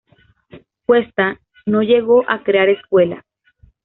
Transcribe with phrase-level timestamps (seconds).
[0.87, 3.23] Cuesta no llegó a crear escuela.